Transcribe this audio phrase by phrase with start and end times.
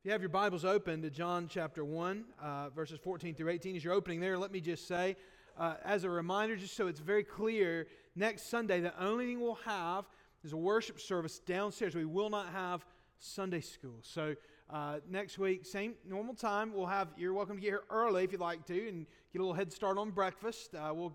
[0.00, 3.76] If you have your Bibles open to John chapter 1, uh, verses 14 through 18,
[3.76, 5.14] as you're opening there, let me just say,
[5.58, 9.56] uh, as a reminder, just so it's very clear, next Sunday, the only thing we'll
[9.56, 10.06] have
[10.42, 11.94] is a worship service downstairs.
[11.94, 12.86] We will not have
[13.18, 13.98] Sunday school.
[14.00, 14.36] So
[14.70, 18.32] uh, next week, same normal time, we'll have, you're welcome to get here early if
[18.32, 19.04] you'd like to and
[19.34, 20.74] get a little head start on breakfast.
[20.74, 21.14] Uh, we'll,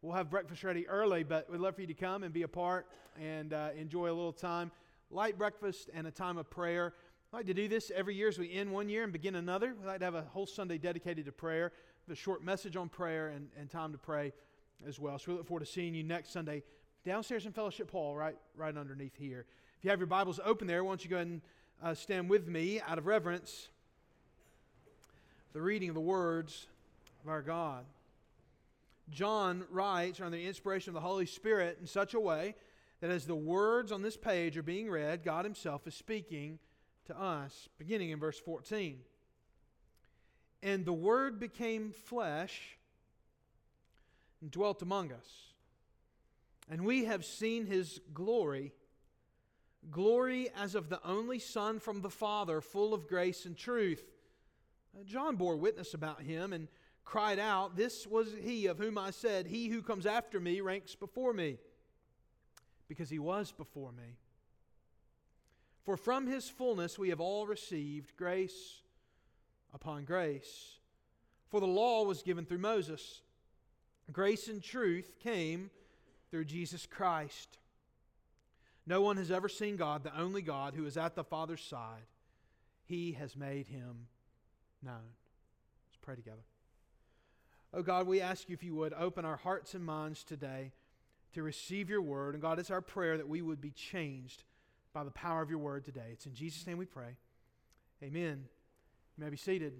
[0.00, 2.48] we'll have breakfast ready early, but we'd love for you to come and be a
[2.48, 2.86] part
[3.20, 4.70] and uh, enjoy a little time.
[5.10, 6.94] Light breakfast and a time of prayer.
[7.32, 9.74] I like to do this every year as we end one year and begin another.
[9.80, 11.72] We like to have a whole Sunday dedicated to prayer,
[12.10, 14.34] a short message on prayer and, and time to pray
[14.86, 15.18] as well.
[15.18, 16.62] So we look forward to seeing you next Sunday
[17.06, 19.46] downstairs in Fellowship Hall, right, right underneath here.
[19.78, 21.40] If you have your Bibles open there, why don't you go ahead and
[21.82, 23.70] uh, stand with me out of reverence
[25.54, 26.66] the reading of the words
[27.24, 27.86] of our God.
[29.10, 32.56] John writes under the inspiration of the Holy Spirit in such a way
[33.00, 36.58] that as the words on this page are being read, God Himself is speaking
[37.06, 38.98] to us, beginning in verse 14.
[40.62, 42.78] And the Word became flesh
[44.40, 45.52] and dwelt among us.
[46.70, 48.72] And we have seen his glory,
[49.90, 54.04] glory as of the only Son from the Father, full of grace and truth.
[54.94, 56.68] Uh, John bore witness about him and
[57.04, 60.94] cried out, This was he of whom I said, He who comes after me ranks
[60.94, 61.58] before me,
[62.88, 64.16] because he was before me.
[65.84, 68.82] For from his fullness we have all received grace
[69.74, 70.76] upon grace.
[71.50, 73.20] For the law was given through Moses,
[74.10, 75.70] grace and truth came
[76.30, 77.58] through Jesus Christ.
[78.86, 82.06] No one has ever seen God, the only God who is at the Father's side.
[82.84, 84.08] He has made him
[84.82, 85.14] known.
[85.88, 86.42] Let's pray together.
[87.74, 90.72] Oh God, we ask you if you would open our hearts and minds today
[91.32, 92.34] to receive your word.
[92.34, 94.44] And God, it's our prayer that we would be changed
[94.92, 96.08] by the power of your word today.
[96.12, 97.16] It's in Jesus' name we pray.
[98.02, 98.44] Amen.
[99.16, 99.72] You may be seated.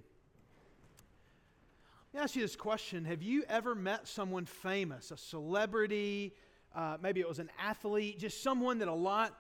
[2.13, 6.35] Let me ask you this question Have you ever met someone famous, a celebrity?
[6.75, 9.37] Uh, maybe it was an athlete, just someone that a lot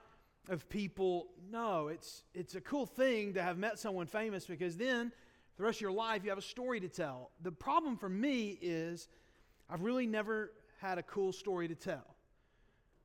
[0.50, 1.88] of people know.
[1.88, 5.12] It's, it's a cool thing to have met someone famous because then
[5.56, 7.31] the rest of your life you have a story to tell.
[7.41, 9.09] The problem for me is
[9.71, 12.12] I've really never had a cool story to tell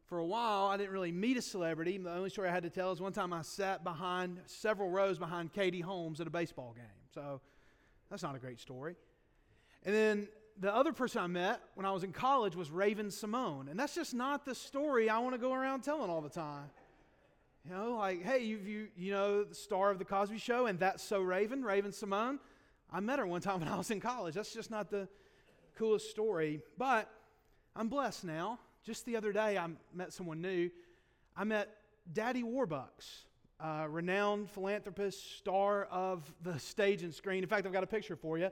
[0.08, 1.98] for a while, I didn't really meet a celebrity.
[1.98, 5.20] The only story I had to tell is one time I sat behind several rows
[5.20, 6.86] behind Katie Holmes at a baseball game.
[7.14, 7.42] So
[8.10, 8.96] that's not a great story.
[9.86, 10.28] And then
[10.60, 13.70] the other person I met when I was in college was Raven-Symoné.
[13.70, 16.70] And that's just not the story I want to go around telling all the time.
[17.66, 20.80] You know, like, hey, you, you, you know the star of The Cosby Show, and
[20.80, 22.40] that's so Raven, Raven-Symoné.
[22.94, 24.36] I met her one time when I was in college.
[24.36, 25.10] That's just not the
[25.76, 26.62] coolest story.
[26.78, 27.12] But
[27.76, 30.70] I'm blessed now just the other day, I met someone new.
[31.36, 31.68] I met
[32.14, 33.26] Daddy Warbucks,
[33.90, 37.44] renowned philanthropist, star of the stage and screen.
[37.44, 38.50] In fact, I've got a picture for you.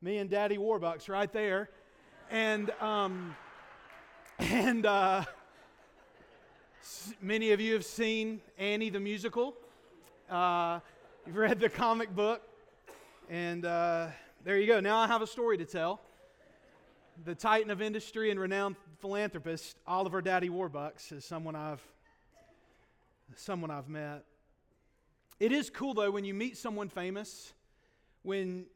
[0.00, 1.68] Me and Daddy Warbucks right there.
[2.30, 3.34] And, um,
[4.38, 5.24] and uh,
[7.20, 9.52] many of you have seen Annie the musical.
[10.30, 10.78] Uh,
[11.26, 12.40] you've read the comic book.
[13.28, 14.10] And uh,
[14.44, 14.78] there you go.
[14.78, 16.00] Now I have a story to tell
[17.24, 21.82] the titan of industry and renowned philanthropist, Oliver Daddy Warbucks, is someone I've
[23.34, 24.24] someone I've met.
[25.40, 27.52] It is cool though when you meet someone famous,
[28.22, 28.66] when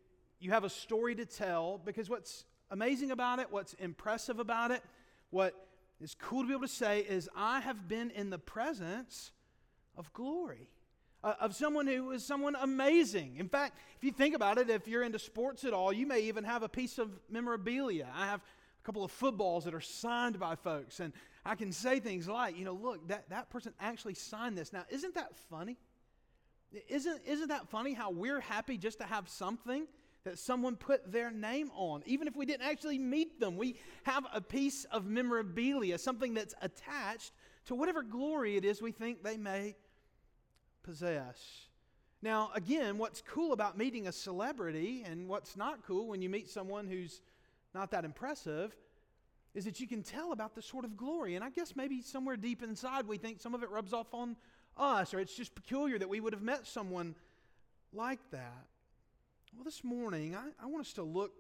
[0.41, 4.83] you have a story to tell, because what's amazing about it, what's impressive about it,
[5.31, 5.55] what
[6.01, 9.31] is cool to be able to say is, I have been in the presence
[9.97, 10.69] of glory
[11.23, 13.37] uh, of someone who was someone amazing.
[13.39, 16.23] In fact, if you think about it, if you're into sports at all, you may
[16.23, 18.09] even have a piece of memorabilia.
[18.13, 18.41] I have
[18.87, 21.13] couple of footballs that are signed by folks, and
[21.45, 24.73] I can say things like, you know, look, that, that person actually signed this.
[24.73, 25.77] Now, isn't that funny?
[26.89, 29.89] Isn't, isn't that funny how we're happy just to have something
[30.23, 32.05] that someone put their name on?
[32.07, 36.55] Even if we didn't actually meet them, we have a piece of memorabilia, something that's
[36.63, 37.33] attached
[37.67, 39.75] to whatever glory it is we think they may
[40.85, 41.67] possess.
[42.23, 46.49] Now, again, what's cool about meeting a celebrity and what's not cool when you meet
[46.49, 47.21] someone who's
[47.77, 48.75] not that impressive
[49.55, 51.35] is that you can tell about the sort of glory.
[51.35, 54.37] And I guess maybe somewhere deep inside we think some of it rubs off on
[54.77, 57.15] us or it's just peculiar that we would have met someone
[57.93, 58.67] like that.
[59.55, 61.33] Well, this morning, I, I want us to look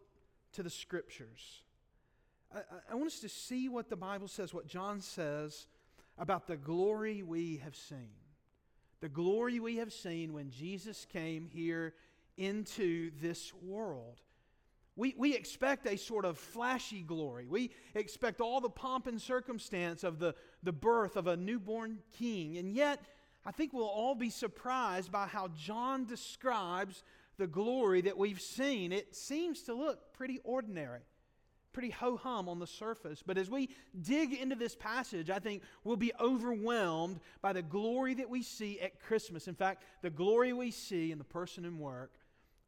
[0.54, 1.62] to the scriptures.
[2.54, 2.60] I,
[2.92, 5.66] I want us to see what the Bible says, what John says
[6.16, 8.08] about the glory we have seen
[9.00, 11.94] the glory we have seen when Jesus came here
[12.36, 14.20] into this world.
[14.96, 17.46] We, we expect a sort of flashy glory.
[17.46, 22.56] We expect all the pomp and circumstance of the, the birth of a newborn king.
[22.56, 23.04] And yet,
[23.44, 27.04] I think we'll all be surprised by how John describes
[27.36, 28.90] the glory that we've seen.
[28.90, 31.02] It seems to look pretty ordinary,
[31.74, 33.22] pretty ho hum on the surface.
[33.24, 33.68] But as we
[34.00, 38.80] dig into this passage, I think we'll be overwhelmed by the glory that we see
[38.80, 39.46] at Christmas.
[39.46, 42.14] In fact, the glory we see in the person and work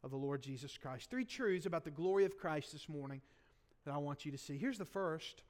[0.03, 1.09] of the Lord Jesus Christ.
[1.09, 3.21] Three truths about the glory of Christ this morning
[3.85, 4.57] that I want you to see.
[4.57, 5.41] Here's the first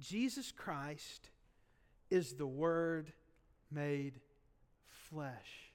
[0.00, 1.28] Jesus Christ
[2.10, 3.12] is the Word
[3.70, 4.14] made
[5.10, 5.72] flesh.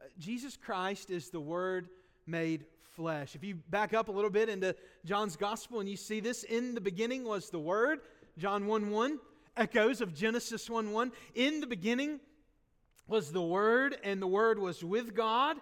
[0.00, 1.88] Uh, Jesus Christ is the Word
[2.26, 2.64] made
[2.94, 3.34] flesh.
[3.34, 4.74] If you back up a little bit into
[5.04, 8.00] John's Gospel and you see this, in the beginning was the Word,
[8.38, 9.18] John 1 1,
[9.56, 11.12] echoes of Genesis 1 1.
[11.34, 12.20] In the beginning
[13.06, 15.58] was the Word, and the Word was with God,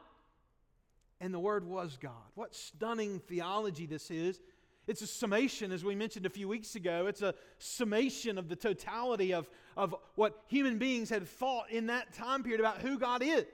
[1.24, 2.12] and the Word was God.
[2.34, 4.42] What stunning theology this is.
[4.86, 7.06] It's a summation, as we mentioned a few weeks ago.
[7.06, 12.12] It's a summation of the totality of, of what human beings had thought in that
[12.12, 13.46] time period about who God is.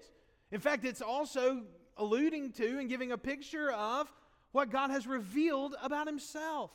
[0.51, 1.63] In fact, it's also
[1.97, 4.13] alluding to and giving a picture of
[4.51, 6.73] what God has revealed about Himself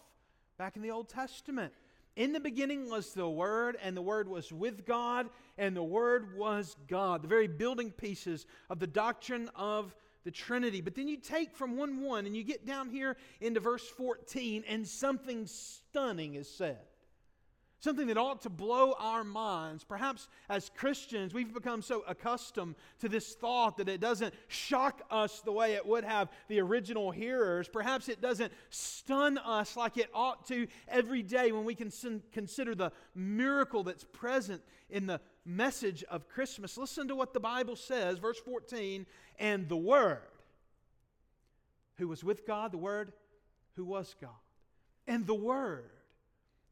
[0.57, 1.73] back in the Old Testament.
[2.15, 5.27] In the beginning was the Word, and the Word was with God,
[5.57, 7.21] and the Word was God.
[7.21, 9.93] The very building pieces of the doctrine of
[10.25, 10.81] the Trinity.
[10.81, 14.65] But then you take from 1 1 and you get down here into verse 14,
[14.67, 16.79] and something stunning is said.
[17.79, 19.83] Something that ought to blow our minds.
[19.83, 25.41] Perhaps as Christians, we've become so accustomed to this thought that it doesn't shock us
[25.41, 27.67] the way it would have the original hearers.
[27.67, 31.91] Perhaps it doesn't stun us like it ought to every day when we can
[32.31, 36.77] consider the miracle that's present in the message of Christmas.
[36.77, 39.05] Listen to what the Bible says, verse 14,
[39.39, 40.21] and the Word,
[41.97, 43.13] who was with God, the Word
[43.75, 44.31] who was God,
[45.07, 45.91] and the Word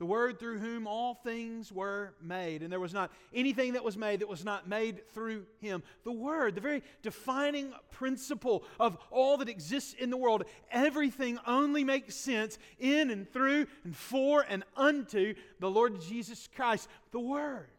[0.03, 2.61] the Word through whom all things were made.
[2.61, 5.81] And there was not anything that was made that was not made through Him.
[6.03, 10.43] The Word, the very defining principle of all that exists in the world.
[10.71, 16.89] Everything only makes sense in and through and for and unto the Lord Jesus Christ.
[17.11, 17.69] The Word.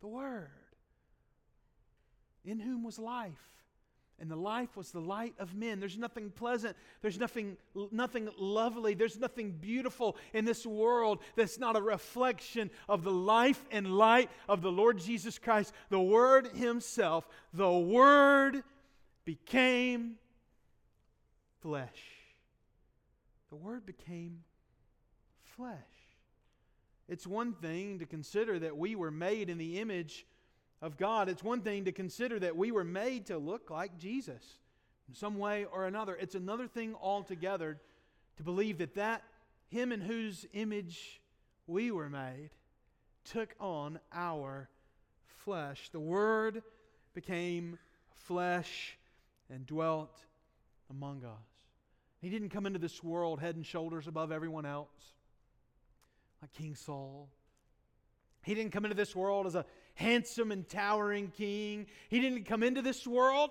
[0.00, 0.50] The Word.
[2.44, 3.58] In whom was life
[4.20, 5.78] and the life was the light of men.
[5.78, 7.56] There's nothing pleasant, there's nothing,
[7.92, 13.64] nothing lovely, there's nothing beautiful in this world that's not a reflection of the life
[13.70, 17.28] and light of the Lord Jesus Christ, the Word Himself.
[17.52, 18.64] The Word
[19.24, 20.16] became
[21.60, 22.02] flesh.
[23.50, 24.40] The Word became
[25.56, 25.76] flesh.
[27.08, 30.26] It's one thing to consider that we were made in the image
[30.80, 34.44] of God, it's one thing to consider that we were made to look like Jesus
[35.08, 36.14] in some way or another.
[36.14, 37.80] It's another thing altogether
[38.36, 39.24] to believe that that
[39.68, 41.20] him in whose image
[41.66, 42.50] we were made
[43.24, 44.68] took on our
[45.44, 45.90] flesh.
[45.90, 46.62] The word
[47.14, 47.78] became
[48.26, 48.96] flesh
[49.50, 50.16] and dwelt
[50.90, 51.32] among us.
[52.20, 55.14] He didn't come into this world head and shoulders above everyone else,
[56.40, 57.28] like King Saul.
[58.42, 59.64] He didn't come into this world as a
[59.94, 61.86] handsome and towering king.
[62.08, 63.50] He didn't come into this world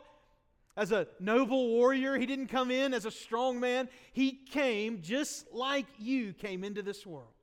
[0.76, 2.18] as a noble warrior.
[2.18, 3.90] He didn't come in as a strong man.
[4.14, 7.34] He came just like you came into this world,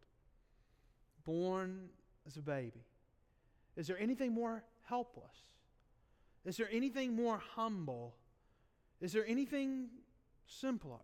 [1.25, 1.88] born
[2.26, 2.87] as a baby.
[3.76, 5.37] Is there anything more helpless?
[6.44, 8.15] Is there anything more humble?
[9.01, 9.89] Is there anything
[10.46, 11.01] simpler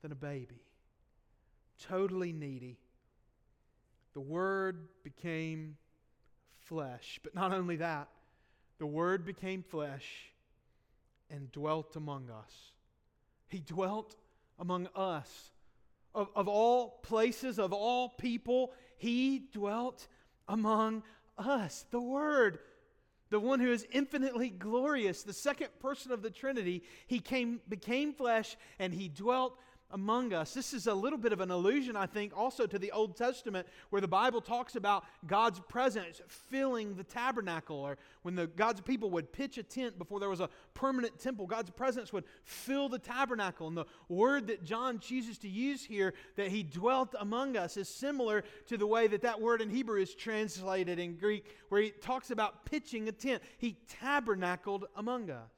[0.00, 0.62] than a baby?
[1.88, 2.78] Totally needy.
[4.14, 5.76] The Word became
[6.58, 7.18] flesh.
[7.22, 8.08] But not only that,
[8.78, 10.32] the Word became flesh
[11.30, 12.72] and dwelt among us.
[13.48, 14.16] He dwelt
[14.58, 15.50] among us.
[16.14, 20.06] Of, of all places, of all people, He dwelt
[20.46, 21.02] among
[21.38, 21.86] us.
[21.90, 22.58] The Word,
[23.30, 28.12] the one who is infinitely glorious, the second person of the Trinity, He came, became
[28.12, 29.58] flesh and He dwelt
[29.92, 30.54] among us.
[30.54, 33.66] This is a little bit of an allusion, I think, also to the Old Testament,
[33.90, 39.10] where the Bible talks about God's presence filling the tabernacle, or when the God's people
[39.10, 42.98] would pitch a tent before there was a permanent temple, God's presence would fill the
[42.98, 43.68] tabernacle.
[43.68, 47.88] And the word that John chooses to use here, that he dwelt among us, is
[47.88, 51.90] similar to the way that that word in Hebrew is translated in Greek, where he
[51.90, 53.42] talks about pitching a tent.
[53.58, 55.50] He tabernacled among us.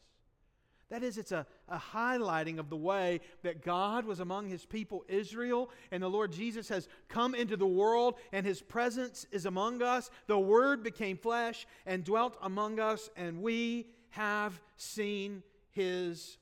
[0.94, 5.04] That is, it's a, a highlighting of the way that God was among his people
[5.08, 9.82] Israel, and the Lord Jesus has come into the world, and his presence is among
[9.82, 10.08] us.
[10.28, 16.38] The Word became flesh and dwelt among us, and we have seen his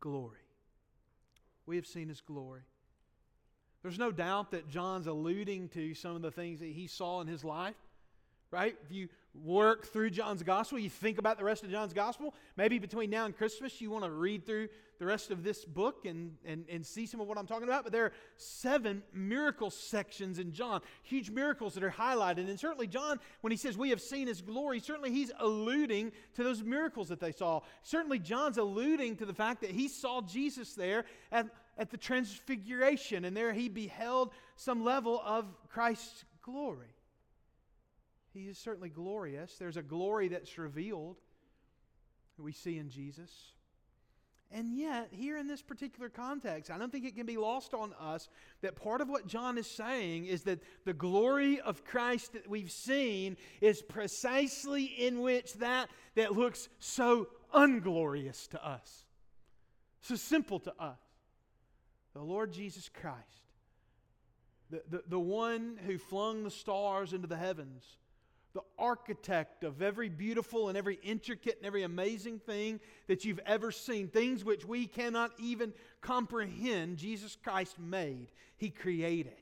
[0.00, 0.38] glory.
[1.66, 2.62] We have seen his glory.
[3.82, 7.26] There's no doubt that John's alluding to some of the things that he saw in
[7.26, 7.76] his life
[8.54, 8.76] right?
[8.84, 9.08] If you
[9.42, 13.24] work through John's gospel, you think about the rest of John's gospel, maybe between now
[13.24, 16.86] and Christmas, you want to read through the rest of this book and, and, and
[16.86, 17.82] see some of what I'm talking about.
[17.82, 22.48] But there are seven miracle sections in John, huge miracles that are highlighted.
[22.48, 26.44] And certainly, John, when he says we have seen his glory, certainly he's alluding to
[26.44, 27.60] those miracles that they saw.
[27.82, 33.24] Certainly, John's alluding to the fact that he saw Jesus there at, at the transfiguration,
[33.24, 36.93] and there he beheld some level of Christ's glory.
[38.34, 39.54] He is certainly glorious.
[39.58, 41.16] There's a glory that's revealed
[42.36, 43.30] that we see in Jesus.
[44.50, 47.92] And yet, here in this particular context, I don't think it can be lost on
[47.98, 48.28] us
[48.60, 52.70] that part of what John is saying is that the glory of Christ that we've
[52.70, 59.04] seen is precisely in which that that looks so unglorious to us,
[60.00, 60.98] so simple to us.
[62.14, 63.18] The Lord Jesus Christ,
[64.70, 67.84] the, the, the one who flung the stars into the heavens
[68.54, 73.72] the architect of every beautiful and every intricate and every amazing thing that you've ever
[73.72, 78.28] seen, things which we cannot even comprehend, Jesus Christ made.
[78.56, 79.34] He created.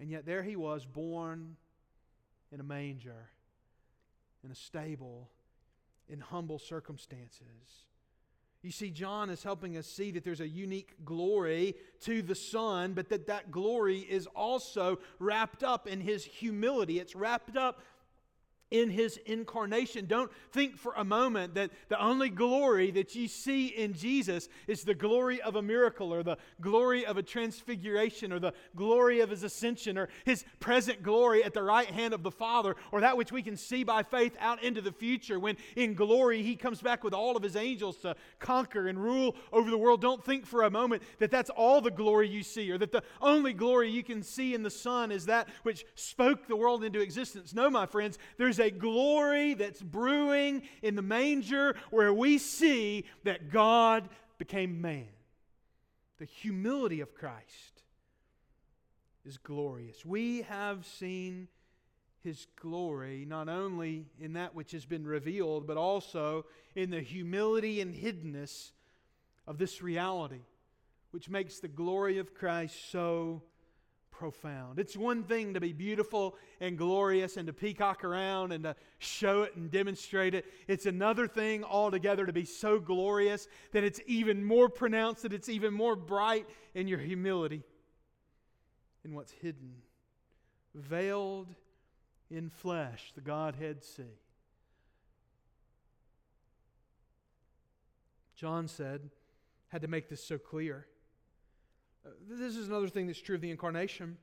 [0.00, 1.56] And yet there he was, born
[2.52, 3.30] in a manger,
[4.44, 5.28] in a stable,
[6.08, 7.86] in humble circumstances.
[8.68, 12.92] You see, John is helping us see that there's a unique glory to the Son,
[12.92, 16.98] but that that glory is also wrapped up in his humility.
[16.98, 17.80] It's wrapped up
[18.70, 20.06] in his incarnation.
[20.06, 24.82] Don't think for a moment that the only glory that you see in Jesus is
[24.82, 29.30] the glory of a miracle or the glory of a transfiguration or the glory of
[29.30, 33.16] his ascension or his present glory at the right hand of the Father or that
[33.16, 36.82] which we can see by faith out into the future when in glory he comes
[36.82, 40.00] back with all of his angels to conquer and rule over the world.
[40.00, 43.02] Don't think for a moment that that's all the glory you see or that the
[43.20, 47.00] only glory you can see in the Son is that which spoke the world into
[47.00, 47.54] existence.
[47.54, 53.50] No, my friends, there's a glory that's brewing in the manger where we see that
[53.50, 55.08] God became man.
[56.18, 57.82] The humility of Christ
[59.24, 60.04] is glorious.
[60.04, 61.48] We have seen
[62.24, 67.80] his glory not only in that which has been revealed, but also in the humility
[67.80, 68.72] and hiddenness
[69.46, 70.42] of this reality,
[71.10, 73.42] which makes the glory of Christ so
[74.10, 74.78] profound.
[74.78, 79.42] It's one thing to be beautiful and glorious and to peacock around and to show
[79.42, 80.44] it and demonstrate it.
[80.66, 85.48] It's another thing altogether to be so glorious that it's even more pronounced, that it's
[85.48, 87.62] even more bright in your humility,
[89.04, 89.74] in what's hidden,
[90.74, 91.54] veiled
[92.30, 94.02] in flesh, the Godhead see.
[98.34, 99.10] John said,
[99.68, 100.86] had to make this so clear.
[102.28, 104.16] This is another thing that's true of the incarnation.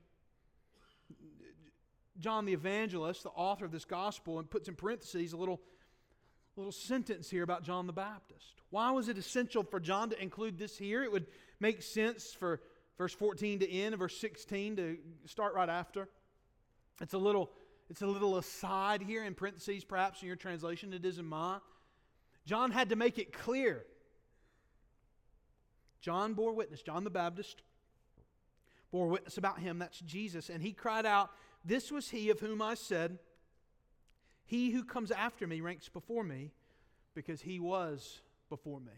[2.18, 5.60] John the evangelist, the author of this gospel, and puts in parentheses a little,
[6.56, 8.62] little sentence here about John the Baptist.
[8.70, 11.04] Why was it essential for John to include this here?
[11.04, 11.26] It would
[11.60, 12.60] make sense for
[12.98, 16.08] verse 14 to end and verse 16 to start right after.
[17.00, 17.50] It's a little,
[17.90, 21.60] it's a little aside here in parentheses, perhaps in your translation, it is in mine.
[22.46, 23.84] John had to make it clear.
[26.00, 27.62] John bore witness, John the Baptist
[28.90, 31.30] bore witness about him, that's Jesus, and he cried out,
[31.64, 33.18] This was he of whom I said,
[34.44, 36.52] He who comes after me ranks before me,
[37.14, 38.92] because he was before me.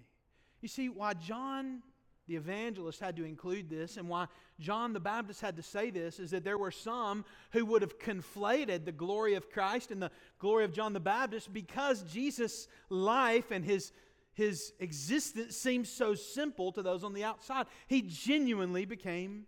[0.60, 1.82] You see, why John
[2.28, 4.26] the evangelist had to include this and why
[4.60, 7.98] John the Baptist had to say this is that there were some who would have
[7.98, 13.50] conflated the glory of Christ and the glory of John the Baptist because Jesus' life
[13.50, 13.92] and his,
[14.34, 17.66] his existence seemed so simple to those on the outside.
[17.86, 19.46] He genuinely became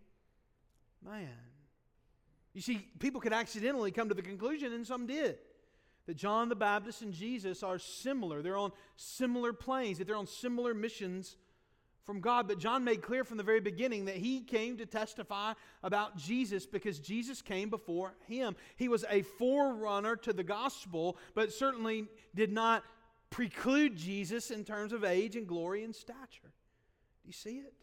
[1.05, 1.29] man.
[2.53, 5.39] You see, people could accidentally come to the conclusion, and some did,
[6.07, 8.43] that John the Baptist and Jesus are similar.
[8.43, 11.37] They're on similar planes, that they're on similar missions
[12.05, 12.49] from God.
[12.49, 15.53] But John made clear from the very beginning that he came to testify
[15.85, 18.57] about Jesus because Jesus came before him.
[18.77, 22.83] He was a forerunner to the gospel, but certainly did not
[23.31, 26.51] preclude Jesus in terms of age and glory and stature.
[27.23, 27.75] Do you see it?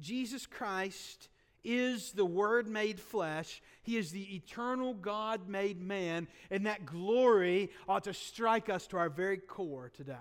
[0.00, 1.28] Jesus Christ
[1.64, 3.62] is the Word made flesh.
[3.82, 8.96] He is the eternal God made man, and that glory ought to strike us to
[8.96, 10.16] our very core today.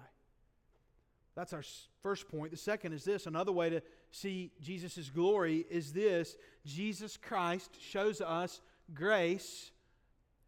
[1.36, 1.64] That's our
[2.04, 2.52] first point.
[2.52, 3.82] The second is this another way to
[4.12, 8.62] see Jesus' glory is this Jesus Christ shows us
[8.94, 9.72] grace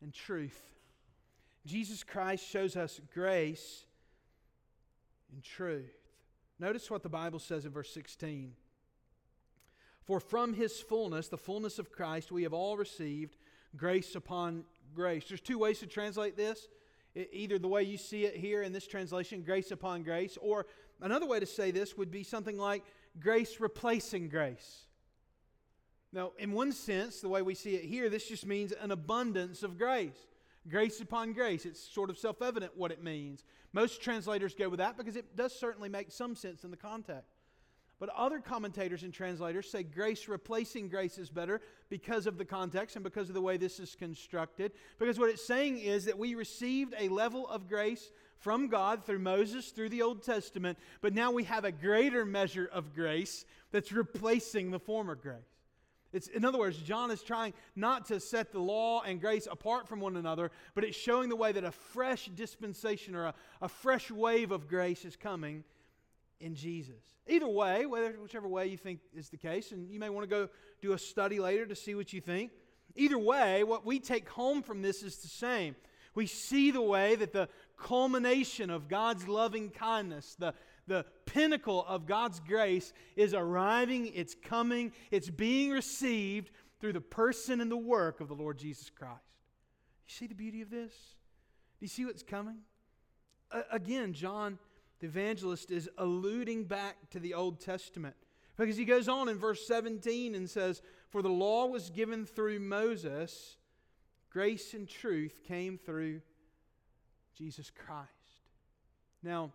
[0.01, 0.59] and truth.
[1.65, 3.85] Jesus Christ shows us grace
[5.31, 5.95] and truth.
[6.59, 8.53] Notice what the Bible says in verse 16.
[10.05, 13.37] For from his fullness, the fullness of Christ, we have all received
[13.77, 15.25] grace upon grace.
[15.27, 16.67] There's two ways to translate this.
[17.15, 20.65] Either the way you see it here in this translation, grace upon grace, or
[21.01, 22.83] another way to say this would be something like
[23.19, 24.85] grace replacing grace.
[26.11, 29.63] Now, in one sense, the way we see it here, this just means an abundance
[29.63, 30.27] of grace.
[30.69, 31.65] Grace upon grace.
[31.65, 33.43] It's sort of self evident what it means.
[33.73, 37.42] Most translators go with that because it does certainly make some sense in the context.
[38.03, 42.97] But other commentators and translators say grace replacing grace is better because of the context
[42.97, 44.73] and because of the way this is constructed.
[44.99, 49.19] Because what it's saying is that we received a level of grace from God through
[49.19, 53.93] Moses, through the Old Testament, but now we have a greater measure of grace that's
[53.93, 55.37] replacing the former grace.
[56.11, 59.87] It's, in other words, John is trying not to set the law and grace apart
[59.87, 63.69] from one another, but it's showing the way that a fresh dispensation or a, a
[63.69, 65.63] fresh wave of grace is coming
[66.39, 67.01] in Jesus.
[67.27, 70.29] Either way, whether, whichever way you think is the case, and you may want to
[70.29, 70.49] go
[70.81, 72.51] do a study later to see what you think.
[72.95, 75.75] Either way, what we take home from this is the same.
[76.15, 80.53] We see the way that the culmination of God's loving kindness, the,
[80.85, 87.61] the pinnacle of God's grace is arriving, it's coming, it's being received through the person
[87.61, 89.21] and the work of the Lord Jesus Christ.
[90.07, 90.91] You see the beauty of this?
[90.91, 92.57] Do you see what's coming?
[93.51, 94.59] Uh, again, John
[95.03, 98.15] the evangelist is alluding back to the Old Testament
[98.55, 102.61] because he goes on in verse 17 and says, For the law was given through
[102.61, 103.57] Moses,
[104.29, 106.21] grace and truth came through
[107.37, 108.07] Jesus Christ.
[109.21, 109.51] Now,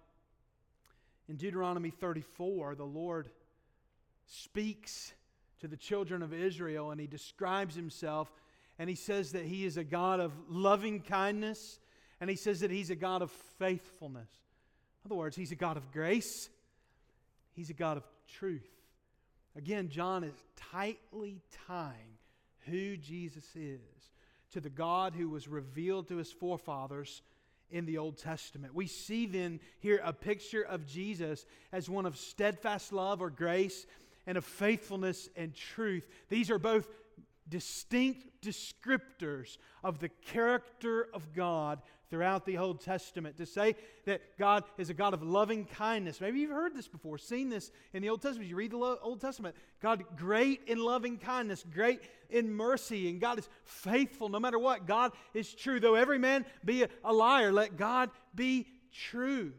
[1.31, 3.31] in Deuteronomy 34, the Lord
[4.26, 5.14] speaks
[5.61, 8.31] to the children of Israel and he describes himself
[8.78, 11.81] and he says that he is a God of loving kindness
[12.21, 14.28] and he says that he's a God of faithfulness.
[15.08, 16.50] Other words, he's a God of grace,
[17.54, 18.68] he's a God of truth.
[19.56, 20.34] Again, John is
[20.70, 22.18] tightly tying
[22.66, 23.80] who Jesus is
[24.52, 27.22] to the God who was revealed to his forefathers
[27.70, 28.74] in the Old Testament.
[28.74, 33.86] We see then here a picture of Jesus as one of steadfast love or grace
[34.26, 36.06] and of faithfulness and truth.
[36.28, 36.86] These are both
[37.49, 41.80] distinct descriptors of the character of God
[42.11, 43.37] throughout the Old Testament.
[43.37, 43.75] To say
[44.06, 46.21] that God is a God of loving kindness.
[46.21, 48.49] Maybe you've heard this before, seen this in the Old Testament.
[48.49, 49.54] You read the Old Testament.
[49.80, 54.87] God, great in loving kindness, great in mercy, and God is faithful no matter what.
[54.87, 55.80] God is true.
[55.80, 59.52] Though every man be a liar, let God be true.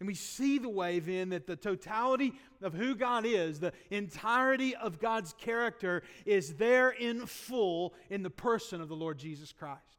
[0.00, 2.32] And we see the way then that the totality
[2.62, 8.30] of who God is, the entirety of God's character, is there in full in the
[8.30, 9.98] person of the Lord Jesus Christ.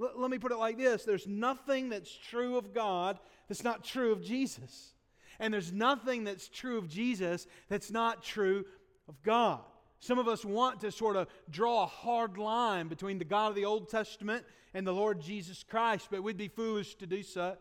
[0.00, 3.84] L- let me put it like this there's nothing that's true of God that's not
[3.84, 4.94] true of Jesus.
[5.38, 8.64] And there's nothing that's true of Jesus that's not true
[9.08, 9.60] of God.
[10.00, 13.56] Some of us want to sort of draw a hard line between the God of
[13.56, 17.58] the Old Testament and the Lord Jesus Christ, but we'd be foolish to do such.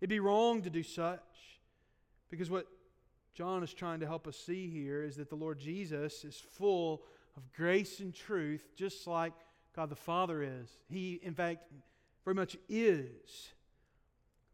[0.00, 1.20] It'd be wrong to do such.
[2.30, 2.66] Because what
[3.34, 7.02] John is trying to help us see here is that the Lord Jesus is full
[7.36, 9.32] of grace and truth, just like
[9.74, 10.70] God the Father is.
[10.88, 11.64] He, in fact,
[12.24, 13.52] very much is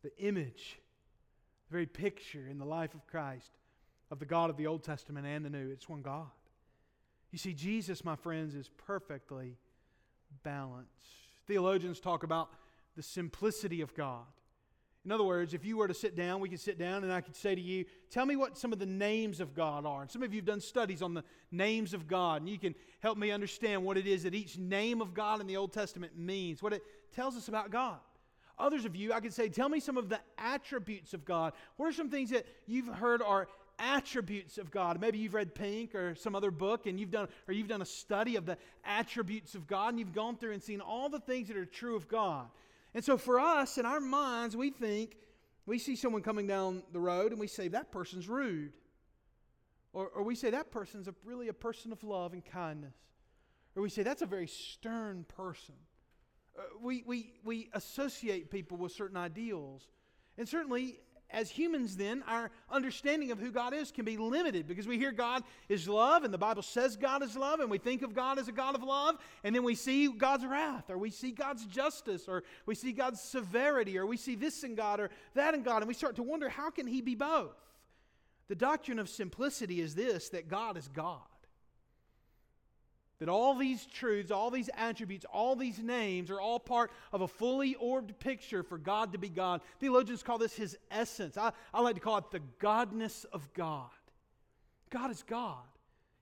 [0.02, 0.81] the image,
[1.68, 3.52] the very picture in the life of Christ
[4.12, 5.70] of the God of the Old Testament and the New.
[5.70, 6.26] It's one God.
[7.31, 9.57] You see, Jesus, my friends, is perfectly
[10.42, 10.90] balanced.
[11.46, 12.50] Theologians talk about
[12.94, 14.26] the simplicity of God.
[15.04, 17.20] In other words, if you were to sit down, we could sit down and I
[17.20, 20.02] could say to you, Tell me what some of the names of God are.
[20.02, 22.74] And some of you have done studies on the names of God, and you can
[23.00, 26.16] help me understand what it is that each name of God in the Old Testament
[26.16, 27.98] means, what it tells us about God.
[28.58, 31.52] Others of you, I could say, Tell me some of the attributes of God.
[31.76, 35.00] What are some things that you've heard are attributes of God.
[35.00, 37.86] Maybe you've read Pink or some other book and you've done or you've done a
[37.86, 41.48] study of the attributes of God and you've gone through and seen all the things
[41.48, 42.46] that are true of God.
[42.94, 45.16] And so for us, in our minds, we think,
[45.64, 48.72] we see someone coming down the road and we say, that person's rude.
[49.92, 52.94] Or, or we say, that person's a, really a person of love and kindness.
[53.74, 55.74] Or we say, that's a very stern person.
[56.59, 59.88] Uh, we, we, we associate people with certain ideals.
[60.37, 60.98] And certainly,
[61.32, 65.12] as humans, then, our understanding of who God is can be limited because we hear
[65.12, 68.38] God is love, and the Bible says God is love, and we think of God
[68.38, 71.64] as a God of love, and then we see God's wrath, or we see God's
[71.66, 75.62] justice, or we see God's severity, or we see this in God or that in
[75.62, 77.56] God, and we start to wonder how can He be both?
[78.48, 81.20] The doctrine of simplicity is this that God is God.
[83.22, 87.28] That all these truths, all these attributes, all these names are all part of a
[87.28, 89.61] fully orbed picture for God to be God.
[89.78, 91.37] Theologians call this his essence.
[91.37, 93.90] I, I like to call it the godness of God.
[94.90, 95.62] God is God.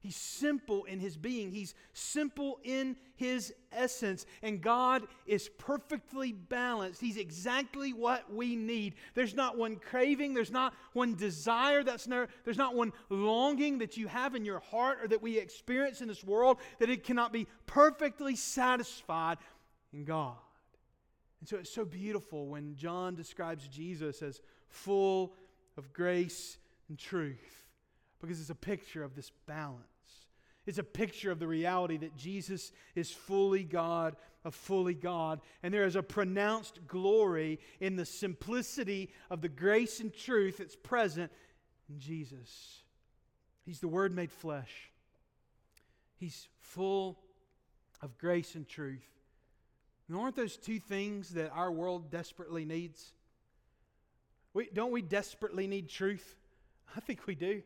[0.01, 1.51] He's simple in his being.
[1.51, 4.25] He's simple in his essence.
[4.43, 7.03] And God is perfectly balanced.
[7.03, 8.95] He's exactly what we need.
[9.15, 13.99] There's not one craving, there's not one desire, that's no, there's not one longing that
[13.99, 17.31] you have in your heart or that we experience in this world that it cannot
[17.31, 19.37] be perfectly satisfied
[19.93, 20.37] in God.
[21.41, 25.35] And so it's so beautiful when John describes Jesus as full
[25.77, 26.57] of grace
[26.89, 27.61] and truth
[28.21, 29.85] because it's a picture of this balance.
[30.67, 35.73] It's a picture of the reality that Jesus is fully God, of fully God, and
[35.73, 41.33] there is a pronounced glory in the simplicity of the grace and truth that's present
[41.89, 42.83] in Jesus.
[43.65, 44.91] He's the Word made flesh,
[46.17, 47.19] He's full
[48.03, 49.07] of grace and truth.
[50.09, 53.13] And aren't those two things that our world desperately needs?
[54.53, 56.37] We, don't we desperately need truth?
[56.97, 57.63] I think we do.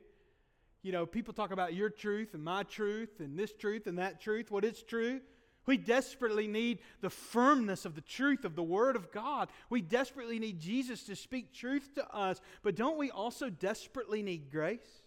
[0.84, 4.20] You know, people talk about your truth and my truth and this truth and that
[4.20, 5.22] truth, what is true.
[5.64, 9.48] We desperately need the firmness of the truth of the Word of God.
[9.70, 12.38] We desperately need Jesus to speak truth to us.
[12.62, 15.00] But don't we also desperately need grace?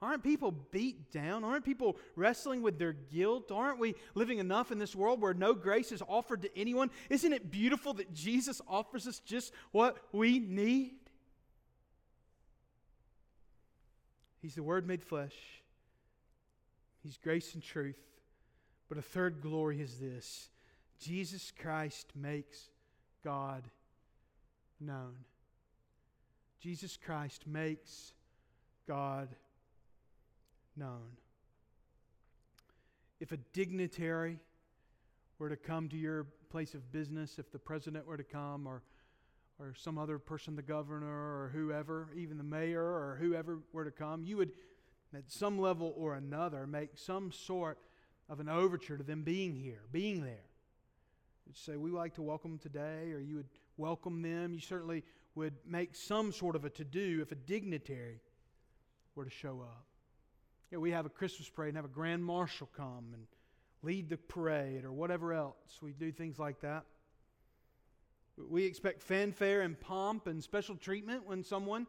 [0.00, 1.44] Aren't people beat down?
[1.44, 3.52] Aren't people wrestling with their guilt?
[3.52, 6.90] Aren't we living enough in this world where no grace is offered to anyone?
[7.10, 11.03] Isn't it beautiful that Jesus offers us just what we need?
[14.44, 15.32] He's the Word made flesh.
[17.02, 17.96] He's grace and truth.
[18.90, 20.50] But a third glory is this
[21.00, 22.68] Jesus Christ makes
[23.24, 23.64] God
[24.78, 25.14] known.
[26.60, 28.12] Jesus Christ makes
[28.86, 29.30] God
[30.76, 31.16] known.
[33.20, 34.40] If a dignitary
[35.38, 38.82] were to come to your place of business, if the president were to come, or
[39.58, 43.90] or some other person, the governor or whoever, even the mayor or whoever were to
[43.90, 44.52] come, you would,
[45.14, 47.78] at some level or another, make some sort
[48.28, 50.50] of an overture to them being here, being there.
[51.46, 54.54] You'd say, We like to welcome them today, or you would welcome them.
[54.54, 58.20] You certainly would make some sort of a to do if a dignitary
[59.14, 59.84] were to show up.
[60.70, 63.26] Yeah, we have a Christmas parade and have a grand marshal come and
[63.82, 65.78] lead the parade or whatever else.
[65.82, 66.84] We do things like that.
[68.36, 71.86] We expect fanfare and pomp and special treatment when someone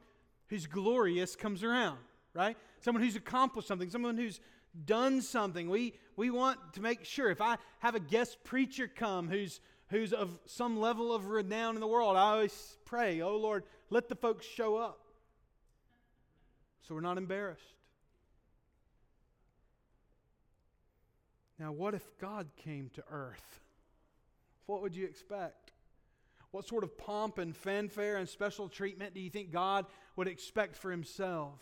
[0.47, 1.97] who's glorious comes around,
[2.33, 2.55] right?
[2.81, 4.39] Someone who's accomplished something, someone who's
[4.85, 5.69] done something.
[5.69, 10.13] We, we want to make sure if I have a guest preacher come who's, who's
[10.13, 14.15] of some level of renown in the world, I always pray, oh Lord, let the
[14.15, 14.99] folks show up
[16.87, 17.63] so we're not embarrassed.
[21.57, 23.61] Now, what if God came to earth?
[24.65, 25.64] What would you expect?
[26.55, 30.77] What sort of pomp and fanfare and special treatment do you think God would expect
[30.77, 31.59] for himself?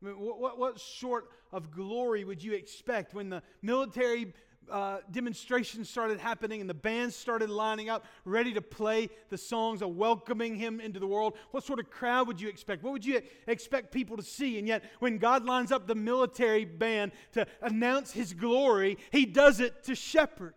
[0.00, 4.32] I mean, what, what, what sort of glory would you expect when the military
[4.70, 9.82] uh, demonstrations started happening and the bands started lining up, ready to play the songs
[9.82, 11.36] of welcoming him into the world?
[11.50, 12.84] What sort of crowd would you expect?
[12.84, 14.60] What would you expect people to see?
[14.60, 19.58] And yet, when God lines up the military band to announce his glory, he does
[19.58, 20.54] it to shepherds.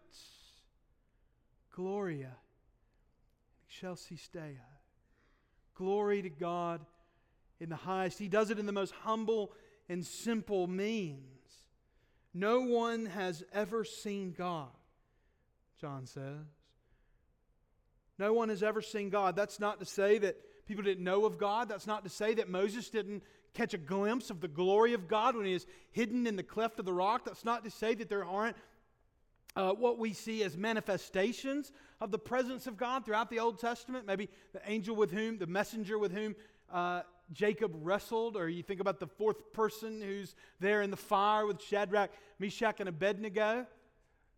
[1.76, 2.36] Gloria
[3.82, 4.44] Deo.
[5.76, 6.82] Glory to God
[7.60, 8.20] in the highest.
[8.20, 9.52] He does it in the most humble
[9.90, 11.20] and simple means.
[12.34, 14.70] No one has ever seen God,
[15.80, 16.46] John says.
[18.20, 19.36] No one has ever seen God.
[19.36, 21.70] That's not to say that people didn't know of God.
[21.70, 25.36] That's not to say that Moses didn't catch a glimpse of the glory of God
[25.36, 27.26] when he is hidden in the cleft of the rock.
[27.26, 28.58] That's not to say that there aren't
[29.56, 34.06] uh, what we see as manifestations of the presence of God throughout the Old Testament.
[34.06, 36.36] Maybe the angel with whom, the messenger with whom
[36.72, 41.46] uh, Jacob wrestled, or you think about the fourth person who's there in the fire
[41.46, 43.66] with Shadrach, Meshach, and Abednego.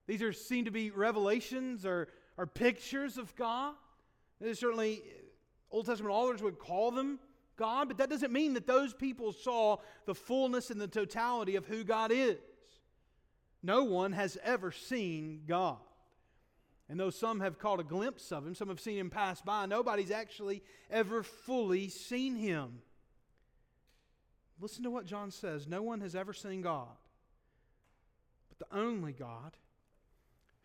[0.08, 3.73] These are seen to be revelations or, or pictures of God.
[4.39, 5.01] There's certainly
[5.71, 7.19] Old Testament authors would call them
[7.58, 11.65] God, but that doesn't mean that those people saw the fullness and the totality of
[11.65, 12.38] who God is.
[13.65, 15.78] No one has ever seen God.
[16.88, 19.65] And though some have caught a glimpse of him, some have seen him pass by,
[19.65, 22.84] nobody's actually ever fully seen him.
[24.62, 26.95] Listen to what John says no one has ever seen God,
[28.49, 29.58] but the only God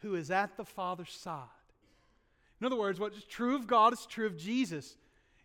[0.01, 1.47] who is at the Father's side.
[2.61, 4.95] In other words, what's true of God is true of Jesus.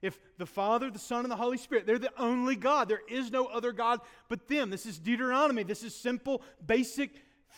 [0.02, 2.90] If the Father, the Son, and the Holy Spirit, they're the only God.
[2.90, 4.70] There is no other God but them.
[4.70, 5.64] This is Deuteronomy.
[5.64, 7.12] This is simple, basic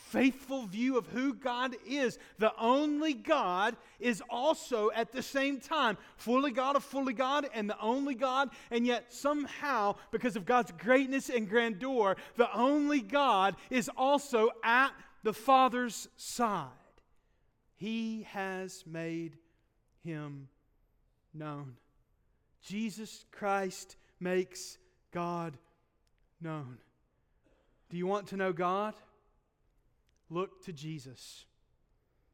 [0.06, 2.18] faithful view of who God is.
[2.40, 7.70] The only God is also at the same time fully God of fully God and
[7.70, 13.56] the only God, and yet somehow, because of God's greatness and grandeur, the only God
[13.70, 14.92] is also at
[15.24, 16.70] the Father's side.
[17.76, 19.38] He has made
[20.04, 20.48] him
[21.34, 21.76] known.
[22.62, 24.78] Jesus Christ makes
[25.12, 25.58] God
[26.42, 26.78] known.
[27.90, 28.96] Do you want to know God?
[30.30, 31.46] Look to Jesus.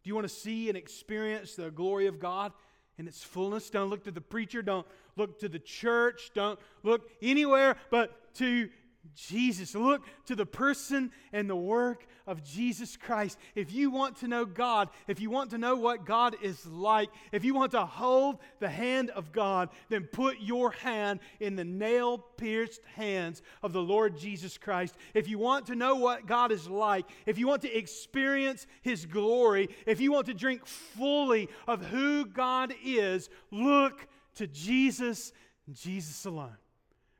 [0.03, 2.51] Do you want to see and experience the glory of God
[2.97, 3.69] in its fullness?
[3.69, 4.61] Don't look to the preacher.
[4.61, 6.31] Don't look to the church.
[6.33, 8.69] Don't look anywhere but to
[9.15, 9.75] Jesus.
[9.75, 13.37] Look to the person and the work of Jesus Christ.
[13.55, 17.09] If you want to know God, if you want to know what God is like,
[17.31, 21.65] if you want to hold the hand of God, then put your hand in the
[21.65, 24.95] nail pierced hands of the Lord Jesus Christ.
[25.13, 29.05] If you want to know what God is like, if you want to experience His
[29.05, 35.33] glory, if you want to drink fully of who God is, look to Jesus
[35.71, 36.57] Jesus alone.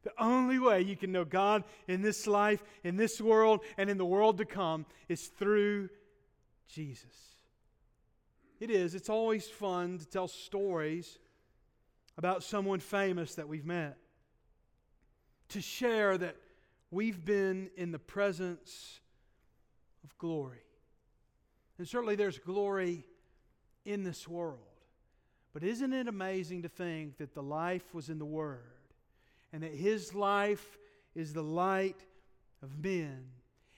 [0.04, 3.98] The only way you can know God in this life, in this world, and in
[3.98, 5.90] the world to come is through
[6.68, 7.36] Jesus.
[8.60, 8.96] It is.
[8.96, 11.20] It's always fun to tell stories
[12.18, 13.98] about someone famous that we've met,
[15.50, 16.36] to share that
[16.92, 19.00] we've been in the presence
[20.04, 20.64] of glory.
[21.78, 23.06] And certainly there's glory
[23.86, 24.60] in this world.
[25.54, 28.83] But isn't it amazing to think that the life was in the Word?
[29.54, 30.80] And that his life
[31.16, 32.04] is the light
[32.64, 33.26] of men,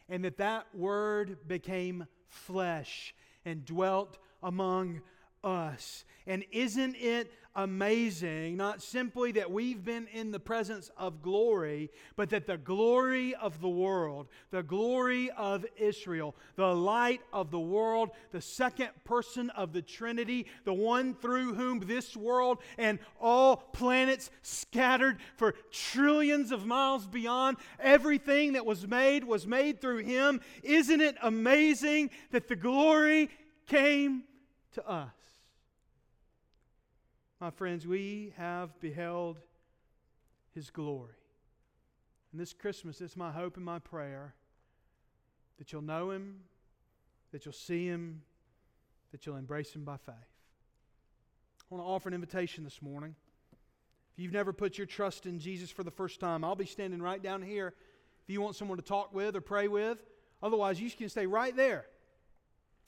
[0.08, 5.02] and that that word became flesh and dwelt among
[5.46, 6.04] us.
[6.28, 12.30] And isn't it amazing, not simply that we've been in the presence of glory, but
[12.30, 18.10] that the glory of the world, the glory of Israel, the light of the world,
[18.32, 24.30] the second person of the Trinity, the one through whom this world and all planets
[24.42, 30.42] scattered for trillions of miles beyond, everything that was made was made through him.
[30.62, 33.30] Isn't it amazing that the glory
[33.68, 34.24] came
[34.74, 35.25] to us?
[37.46, 39.38] My friends, we have beheld
[40.56, 41.14] his glory.
[42.32, 44.34] And this Christmas, it's my hope and my prayer
[45.60, 46.40] that you'll know him,
[47.32, 48.24] that you'll see him,
[49.12, 50.16] that you'll embrace him by faith.
[50.16, 53.14] I want to offer an invitation this morning.
[54.14, 57.00] If you've never put your trust in Jesus for the first time, I'll be standing
[57.00, 57.76] right down here
[58.24, 60.00] if you want someone to talk with or pray with.
[60.42, 61.86] Otherwise, you can stay right there.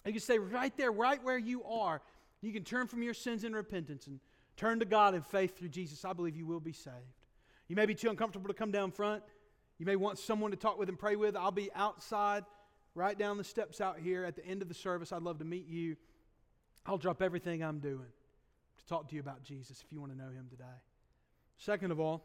[0.04, 2.02] You can stay right there, right where you are.
[2.42, 4.20] You can turn from your sins in repentance and
[4.58, 6.04] Turn to God in faith through Jesus.
[6.04, 6.96] I believe you will be saved.
[7.68, 9.24] You may be too uncomfortable to come down front.
[9.78, 11.36] You may want someone to talk with and pray with.
[11.36, 12.44] I'll be outside,
[12.96, 15.12] right down the steps out here at the end of the service.
[15.12, 15.96] I'd love to meet you.
[16.86, 18.08] I'll drop everything I'm doing
[18.78, 20.64] to talk to you about Jesus if you want to know him today.
[21.58, 22.24] Second of all,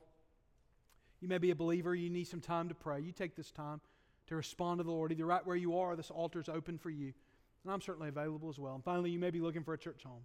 [1.20, 3.00] you may be a believer, you need some time to pray.
[3.00, 3.80] You take this time
[4.28, 6.90] to respond to the Lord, either right where you are, this altar is open for
[6.90, 7.12] you.
[7.64, 8.74] And I'm certainly available as well.
[8.74, 10.22] And finally, you may be looking for a church home.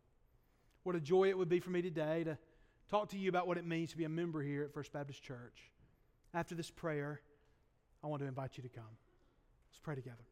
[0.88, 2.38] What a joy it would be for me today to
[2.90, 5.22] talk to you about what it means to be a member here at First Baptist
[5.22, 5.70] Church.
[6.34, 7.20] After this prayer,
[8.02, 8.86] I want to invite you to come.
[9.70, 10.24] Let's pray together.